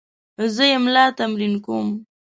زه 0.55 0.65
املا 0.77 1.05
تمرین 1.17 1.53
کوم. 1.65 1.87